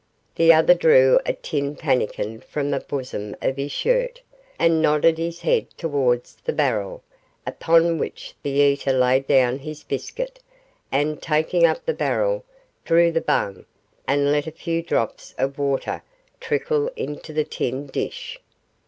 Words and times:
The 0.33 0.51
other 0.51 0.73
drew 0.73 1.19
a 1.27 1.33
tin 1.33 1.75
pannikin 1.75 2.39
from 2.39 2.71
the 2.71 2.79
bosom 2.79 3.35
of 3.39 3.57
his 3.57 3.71
shirt, 3.71 4.19
and 4.57 4.81
nodded 4.81 5.19
his 5.19 5.41
head 5.41 5.67
towards 5.77 6.37
the 6.43 6.53
barrel, 6.53 7.03
upon 7.45 7.99
which 7.99 8.33
the 8.41 8.49
eater 8.49 8.93
laid 8.93 9.27
down 9.27 9.59
his 9.59 9.83
biscuit, 9.83 10.39
and, 10.91 11.21
taking 11.21 11.67
up 11.67 11.85
the 11.85 11.93
barrel, 11.93 12.43
drew 12.83 13.11
the 13.11 13.21
bung, 13.21 13.63
and 14.07 14.31
let 14.31 14.47
a 14.47 14.51
few 14.51 14.81
drops 14.81 15.35
of 15.37 15.59
water 15.59 16.01
trickle 16.39 16.87
into 16.95 17.31
the 17.31 17.43
tin 17.45 17.85
dish. 17.85 18.39